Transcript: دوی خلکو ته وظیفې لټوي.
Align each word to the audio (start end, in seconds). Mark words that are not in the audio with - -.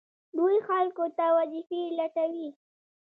دوی 0.37 0.55
خلکو 0.67 1.05
ته 1.17 1.25
وظیفې 1.37 1.81
لټوي. 1.97 2.49